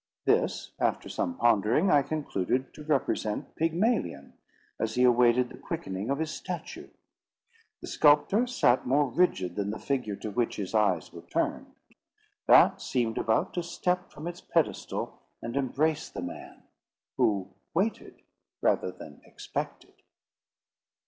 [0.25, 4.33] This, after some pondering, I concluded to represent Pygmalion,
[4.79, 6.89] as he awaited the quickening of his statue.
[7.81, 11.75] The sculptor sat more rigid than the figure to which his eyes were turned.
[12.47, 16.63] That seemed about to step from its pedestal and embrace the man,
[17.17, 18.23] who waited
[18.59, 19.93] rather than expected.